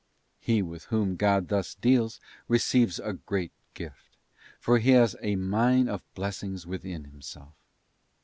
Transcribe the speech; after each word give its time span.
He 0.39 0.63
with 0.63 0.85
whom 0.85 1.15
God 1.15 1.49
thus 1.49 1.75
deals 1.75 2.19
receives 2.47 2.97
a 2.97 3.13
great 3.13 3.51
gift; 3.75 4.17
for 4.59 4.79
he 4.79 4.89
has 4.93 5.15
a 5.21 5.35
mine 5.35 5.87
of 5.87 6.03
bless 6.15 6.41
ings 6.41 6.65
within 6.65 7.03
himself. 7.03 7.53